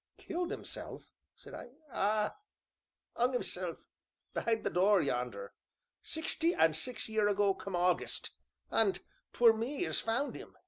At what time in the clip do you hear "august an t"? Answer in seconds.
7.75-9.01